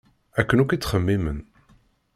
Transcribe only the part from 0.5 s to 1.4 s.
akk i ttxemmimen.